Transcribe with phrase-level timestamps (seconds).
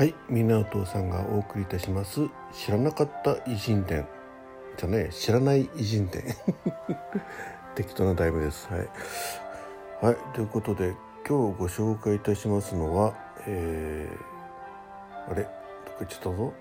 [0.00, 2.22] はい、港さんがお送りいたします。
[2.54, 4.08] 知らなかった偉人伝。
[4.78, 6.24] じゃね知らない偉人伝。
[7.76, 8.66] 適当な題名です。
[8.72, 8.88] はい、
[10.06, 10.94] はい、ということで
[11.28, 13.12] 今日ご紹介いたしますのは
[13.46, 15.52] えー、あれどっか
[15.98, 16.52] 行っちゃったぞ。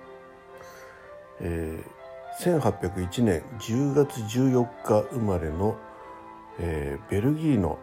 [1.40, 5.78] えー、1801年10月14日生まれの、
[6.60, 7.80] えー、ベルギーの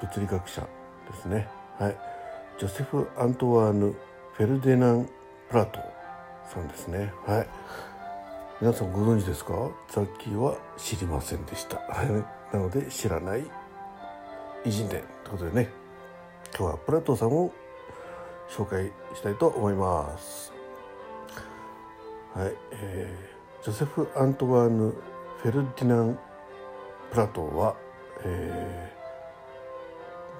[0.00, 1.46] 物理学者ですね。
[1.78, 1.96] はい。
[2.58, 3.94] ジョセフ・アントワーヌ・
[4.38, 5.10] フェルデナン・
[5.50, 5.80] プラト
[6.48, 7.12] さんですね。
[7.26, 7.48] はい。
[8.60, 9.52] 皆さんご存知ですか？
[9.88, 11.80] ザッキーは知りませんでした。
[12.52, 13.44] なので知らない
[14.64, 15.70] 偉人伝ということでね。
[16.56, 17.50] 今日はプラトさんを
[18.48, 20.52] 紹介したいと思います。
[22.32, 24.94] はい、えー、ジョセフ・アントワーヌ・
[25.42, 26.18] フェルディナン・
[27.10, 27.74] プラトは、
[28.22, 28.92] え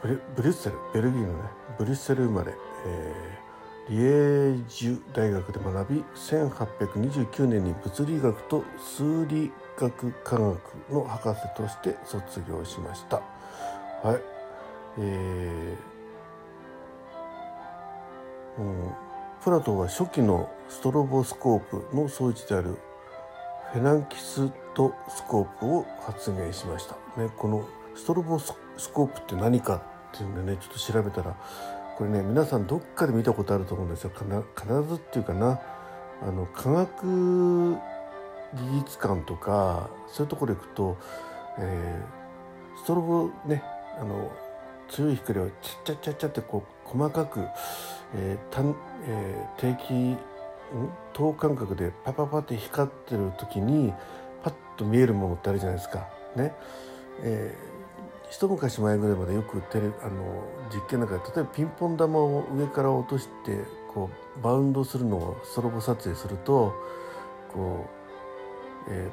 [0.04, 2.54] ー、ブリュッセルベルギーのねブリュッセル生まれ、
[2.86, 3.47] えー
[3.88, 10.58] リエージュ大学で学び1829年に物理学と数理学科学
[10.90, 13.22] の博士として卒業しました。
[14.02, 14.38] はい。
[14.98, 18.92] えー、うん、
[19.42, 22.76] プラトンは初期のストロボスコープの装置である
[23.72, 28.52] フェナンキストスコープを発明しました、ね、このストロボス
[28.92, 31.36] コープって何かっていうんでねちょっと調べたら
[31.98, 34.12] これね皆さんどっかで見たことあると思うんですよ。
[34.14, 34.28] 必
[34.88, 35.60] ずっていうかな。
[36.22, 37.78] あの科学技
[38.84, 40.96] 術館とかそういうところ行くと、
[41.58, 43.64] えー、ストロボね
[44.00, 44.30] あの
[44.88, 47.40] 強い光をちっちゃちゃちゃってこう細かく、
[48.14, 50.16] えーたんえー、定期
[51.12, 53.92] 等間隔でパパパって光ってる時に
[54.44, 56.06] パッと見えるものってあるじゃないですか。
[56.36, 56.54] ね。
[57.22, 57.77] えー
[58.30, 66.74] 一昔前ぐらいまでよくテレあの実験なんか例えばピンポン玉を上から落としてこうバウンドするのをストロボ撮影すると
[67.52, 67.86] こ
[68.86, 69.10] う、え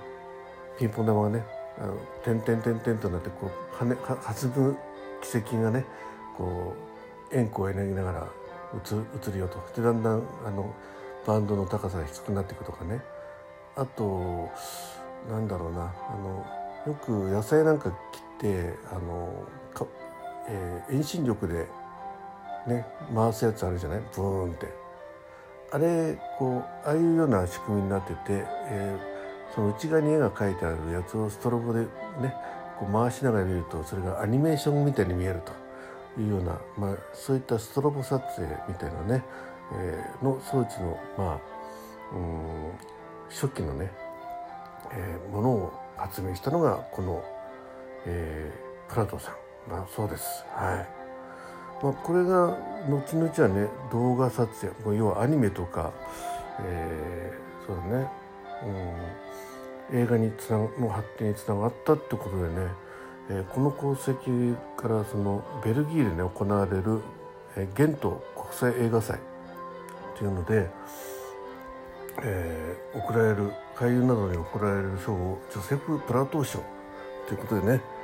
[0.76, 1.44] ー、ピンポン玉がね
[1.78, 4.78] あの点々点々となってこうはね弾む
[5.22, 5.86] 軌跡がね
[6.38, 6.74] こ
[7.32, 8.28] う円弧を描きながら
[8.76, 9.64] 映るよと。
[9.76, 10.74] でだんだんあの
[11.26, 13.02] バウンドの高さが低くなっていくとかね。
[13.76, 14.50] あと
[15.30, 15.94] なんだろうな。
[16.10, 16.46] あの
[16.86, 19.86] よく野菜なんか切ってあのか、
[20.48, 21.68] えー、遠心力で
[22.68, 24.00] ね回すやつあるじゃない？
[24.16, 24.68] ブーンって。
[25.72, 31.88] あれこうああいうような仕組みになってて、えー、その内側に絵が描いてあるやつをストロボでね
[32.80, 35.52] こう回しながら見るとそれがアニメーションみたいに見えると。
[36.18, 39.26] いうような、まあ、そういったストロボ撮影みたいなね、
[39.74, 41.40] えー、の装置のまあ
[42.16, 42.72] うん
[43.30, 43.92] 初期のね、
[44.94, 47.22] えー、ものを発明したのがこの
[48.06, 49.32] えー、プラトさ
[49.68, 50.46] んだそうです。
[50.54, 51.06] はい。
[51.84, 52.58] まあ、これが
[52.88, 54.48] 後々はね動画撮
[54.84, 55.92] 影要はアニメとか、
[56.62, 58.08] えー、そうだね、
[59.92, 62.68] うん、映画につなの発展につながったってことでね、
[63.30, 67.02] えー、この功績からそのベルギーでね行われる、
[67.58, 70.70] えー、ゲント国際映画祭っていうので、
[72.24, 76.64] えー、贈られる俳優などに贈られる賞をジョセフ・プラトー賞
[77.28, 77.95] ということでね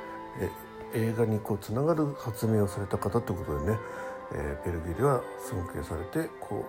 [0.94, 3.78] 映画にこうつながる発明をされた方ということでね、
[4.34, 6.64] えー、ベルギーでは尊敬されてこ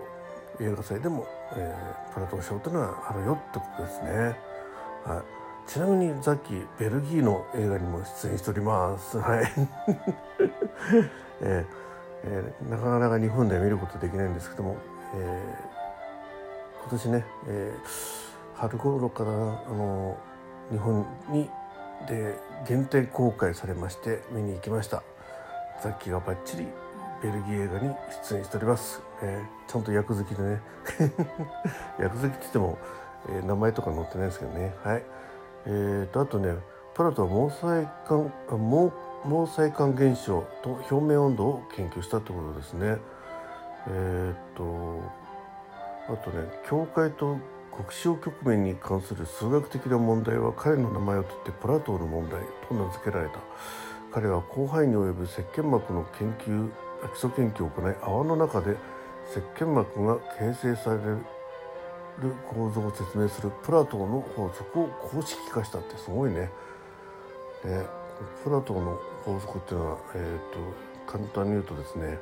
[0.59, 4.37] う映画祭でも、えー、プラトン賞というのはあるよってことですね。
[5.03, 5.23] は
[5.67, 9.17] い、ちなみにザッキーベルギーの映画にも出演しております。
[9.17, 9.51] はい、
[11.41, 11.83] えー
[12.25, 14.77] えー、なかなか日本では見ることできないんですけども、
[15.15, 19.33] えー、今年ね、えー、春頃からあ
[19.69, 20.17] の
[20.71, 21.49] 日本に
[22.07, 22.37] で
[22.67, 25.03] 限定公開されまして見に行きました。
[25.81, 26.67] ザッキーがバッチリ
[27.21, 27.95] ベルギー映画に
[28.29, 30.61] 出演しております、えー、ちゃんと役好きでね。
[31.99, 32.77] 役好きって言っても、
[33.29, 34.73] えー、名前とか載ってないですけどね。
[34.83, 35.03] はい。
[35.65, 36.55] えーとあとね
[36.93, 38.91] プラトは毛細管毛
[39.23, 42.97] 毛細管現象と表面温度を研究したってことですね。
[43.87, 44.99] えっ、と
[46.07, 47.37] あとね境界と
[47.75, 53.39] 国章局面に関する数学的な問題は彼の名前を取ってプラトーの問題と名付けられた
[54.11, 56.69] 彼は広範囲に及ぶ石鹸膜の研究
[57.09, 58.77] 基礎研究を行い泡の中で
[59.31, 61.17] 石鹸膜が形成される
[62.47, 66.41] 構造を説明するプラトーの法則を公式化したってすごいね。
[66.41, 66.51] ね
[68.43, 72.19] プラトーの法則っていうのは、えーと、と簡単に言うとですね、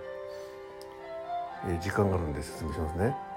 [1.67, 3.30] えー、時間があるんで説明しますね。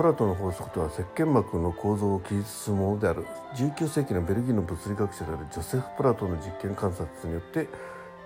[0.00, 3.26] プラトの法則とは石鹸膜の構造を記述するものである。
[3.54, 7.68] 19世紀のベルギーの物理学者であるジョセフ・プラトの実験観察によって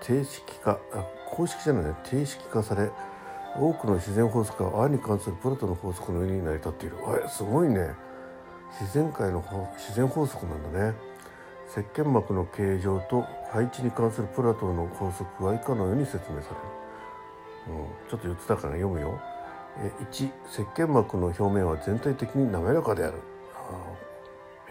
[0.01, 2.93] 定式化あ公式じゃないね定式化され、
[3.59, 6.97] 多くの自然法則は泡に関するプラトの法則の上に成り立っている。
[7.27, 7.91] えすごいね。
[8.81, 9.43] 自然界の
[9.77, 10.95] 自然法則なんだね。
[11.69, 16.51] 石鹸膜の形状と配置に関するプラトンの法則は以下のように説明さ
[17.67, 19.34] れる、うん、ちょっと言ってたから読むよ。
[20.13, 23.19] 1石鹸膜の表面は全体的に滑らかである。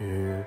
[0.00, 0.46] え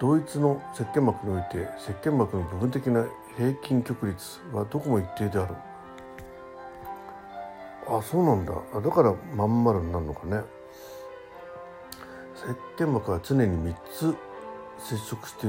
[0.00, 3.06] 同一の石鹸膜において石鹸膜の部分的な
[3.36, 5.54] 平均極率はどこも一定である。
[7.88, 8.52] あそうなんだ。
[8.80, 10.42] だからまん丸になるのかね。
[12.34, 14.16] 石鹸膜は常に3つ
[14.78, 15.46] 接触して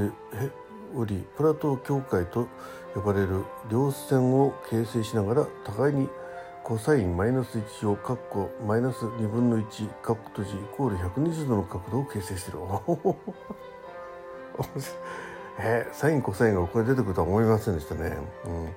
[0.94, 2.46] おりプラトー境界と
[2.94, 6.08] 呼ばれる両線を形成しながら互いに
[6.64, 12.60] コサインマイナス1をカッコマイナス2分の1カッコ閉じイコール120度の角度を形成している
[15.60, 18.16] えー、サインコサインがこれ出てくるとは思いませんでしたね、
[18.46, 18.68] うん。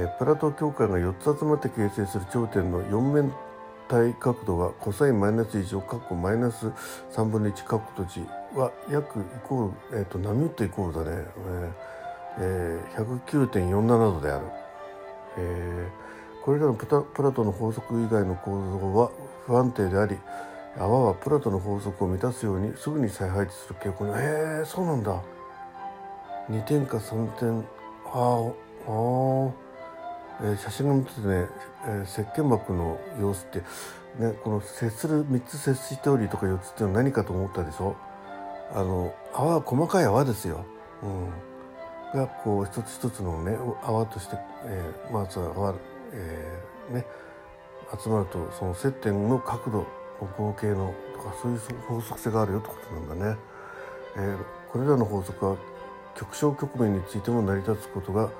[0.00, 3.32] えー、プラトー境界が4つ集まって形成する頂点の4面
[3.88, 6.72] 体角度はコサインマイナス1をカッコマイナス
[7.12, 14.46] 3分の1カッコ閉じは約イコール、えーと、波打ってイコールだね、えーえー、109.47度である、
[15.38, 16.05] えー
[16.46, 16.86] これらのプ
[17.22, 19.10] ラトの法則以外の構造は
[19.46, 20.16] 不安定であり
[20.78, 25.20] 泡はプラトの法則を満たすようにすぐに再配置する傾向にへえそうなんだ。
[26.48, 27.62] 2点か3点あ
[28.12, 28.52] あ、
[30.44, 31.48] えー、写真が見ててね、
[31.86, 33.58] えー、石鹸膜の様子って
[34.22, 37.96] ねこの接する3つ接しておりとか4つっていうのは何かと思ったでしょ？
[38.72, 40.64] あの泡は細かい泡ですよ、
[41.02, 45.74] うん、がこう一つ一つのね泡として、えー、まずは泡
[46.12, 47.06] えー、ね、
[48.02, 49.86] 集まるとその接点の角度の
[50.36, 53.36] 合計のとかそういう法則性があるよってことなんだね。
[54.16, 54.38] えー、
[54.72, 55.56] これらの法則は
[56.14, 58.30] 極小局面についても成り立つことが、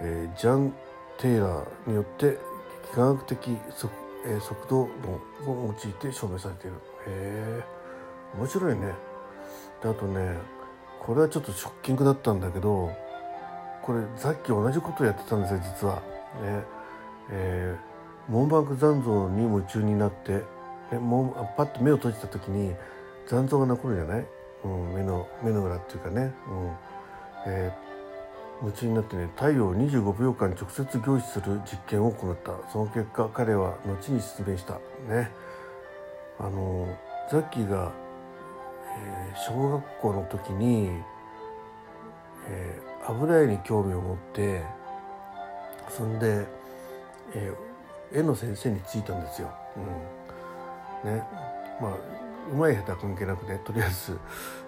[0.00, 0.74] えー、ジャン・
[1.18, 2.38] テイラーによって
[2.94, 3.92] 科学的速,、
[4.26, 4.88] えー、速度
[5.46, 6.76] 論を用いて証明されている。
[7.06, 7.64] へえ
[8.36, 8.92] 面白いね。
[9.82, 10.38] であとね
[11.00, 12.90] これはちょっとショッキングだったんだけど
[13.82, 15.96] これさっき同じことをやってたんですよ実は。
[16.42, 16.73] ね
[17.30, 20.42] えー、網膜残像に夢中になって、
[20.92, 22.74] ね、もうパッと目を閉じた時に
[23.26, 24.26] 残像が残るじゃない、
[24.64, 26.76] うん、目の目の裏っていうかね、うん。
[27.46, 32.52] えー、夢中になってね太陽を25秒間直接凝視する実験を行った。
[32.70, 34.74] その結果彼は後に説明した。
[35.08, 35.30] ね。
[36.38, 36.88] あの
[37.30, 37.92] ザッキーが、
[38.98, 40.90] えー、小学校の時に、
[42.48, 44.62] えー、油絵に興味を持って
[45.88, 46.46] そんで
[47.34, 49.52] えー、絵の先生についたんですよ。
[51.04, 51.22] うん、ね
[51.80, 51.92] まあ
[52.52, 54.18] うまい下手関係なくねとりあえず、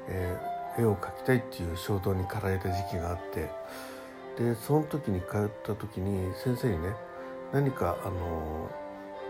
[0.09, 3.51] えー、絵を描きたいっていう衝動に駆られた時期があって
[4.43, 6.95] でその時に通った時に先生にね
[7.53, 8.71] 何かあの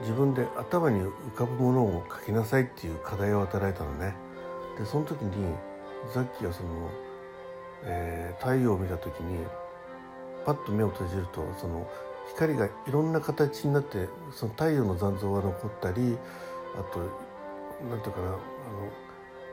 [0.00, 4.15] 自分で頭に浮かぶものを描きなさいっていう課題を与えられたのね。
[4.79, 5.55] でその時に
[6.12, 6.91] ザッキーはその、
[7.85, 9.47] えー、太陽を見た時に
[10.44, 11.89] パッと目を閉じるとその
[12.28, 16.17] 光がいろんな形になってその太陽の残像が残ったり
[16.75, 17.00] あと
[17.90, 18.38] 何ていうかなあの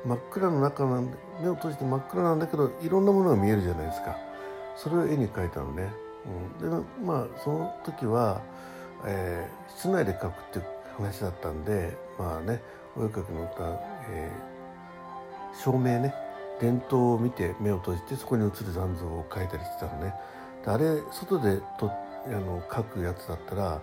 [0.06, 4.18] 真っ暗の中なんで目を閉じて真っ暗なんだけどいろんなものが見えるじゃないですか
[4.76, 5.94] それを絵に描いたのね。
[6.62, 8.42] うん、でまあその時は、
[9.06, 10.66] えー、室内で描くっていう
[10.98, 12.62] 話だったんでまあね
[12.98, 13.64] お絵描きの歌、
[14.10, 16.14] えー、照明ね
[16.60, 20.14] 電灯を見て目を閉じてそこに映る残像を描いたりしてたのね。
[20.66, 23.82] あれ外で撮っあの書くやつだったら、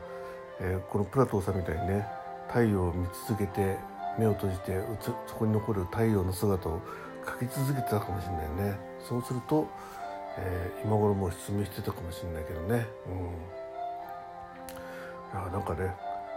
[0.60, 2.06] えー、このプラトーさんみたいにね
[2.48, 3.76] 太陽を見続けて
[4.18, 4.80] 目を閉じて
[5.26, 6.80] そこに残る太陽の姿を
[7.24, 8.78] 描き続けてたかもしれないね。
[9.06, 9.68] そうすると、
[10.38, 12.86] えー、今頃もう失明してたかもしれないけどね。
[13.06, 13.50] うん。
[15.48, 15.94] いなんかね、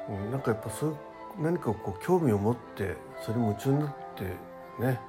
[0.10, 0.98] うん、なんかやっぱそういう
[1.42, 2.96] 何かこう興味を持って
[3.26, 4.24] それに夢中になって
[4.84, 5.00] ね、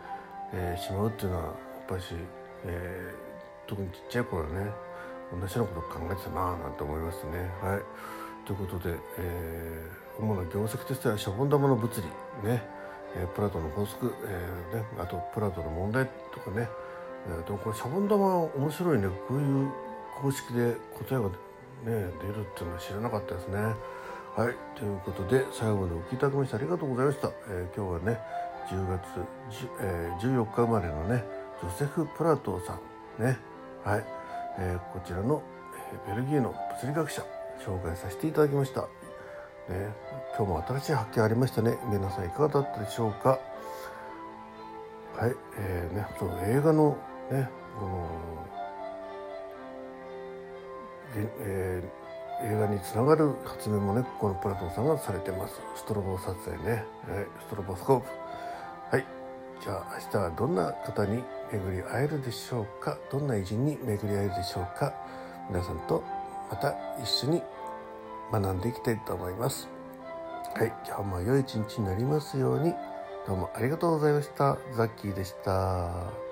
[0.54, 1.54] えー、しまうっていうのはやっ
[1.86, 2.14] ぱし、
[2.64, 4.70] えー、特にちっちゃい頃はね
[5.40, 7.50] 同じようなこと考えてたなぁなんて思いますね。
[7.62, 7.82] はい、
[8.46, 12.02] ということで、えー、主な業績としてはシャボン玉の物理
[12.48, 12.62] ね、
[13.16, 16.68] えー、プラトの法則、えーね、あとプラトの問題とかね、
[17.28, 19.08] えー、でもこれシャボン玉面白いね。
[19.28, 19.70] こういう
[20.20, 21.32] 公式で答えが、ね、
[21.84, 23.58] 出るっていうのは知らなかったですね。
[24.36, 27.28] はい、ということで最後までお聞きいただきましてありがとうございました。
[27.48, 28.20] えー、今日はね
[28.68, 29.04] 10月
[29.64, 31.24] 10、えー、14日生まれのね
[31.60, 32.78] ジョセフ・プラトーさ
[33.20, 33.38] んね。
[33.84, 34.23] はい。
[34.58, 35.42] えー、こちらの、
[36.06, 37.22] えー、ベルギーの物理学者
[37.64, 38.88] 紹介させていただきました、ね、
[40.36, 41.78] 今日も新しい発見ありましたね。
[41.90, 43.38] 皆さんいかがだったでしょうか？
[45.16, 46.96] はい、えーね、その映画の
[47.30, 48.08] ねこの、
[51.40, 55.54] えー、映画につながる発明もねこのプラトンさんがされてます。
[55.76, 56.84] ストロボ撮影ね、はい、
[57.40, 58.06] ストロボスコープ。
[58.90, 59.06] はい
[59.62, 61.22] じゃあ明日はどんな方に
[61.58, 62.98] 巡り会えるでしょうか？
[63.10, 64.92] どんな偉人に巡り会えるでしょうか？
[65.48, 66.02] 皆さんと
[66.50, 67.42] また一緒に
[68.32, 69.68] 学んでいきたいと思います。
[70.54, 72.74] はい今日も良い一日になりますように。
[73.26, 74.58] どうもありがとうございました。
[74.76, 76.23] ザッキーでした。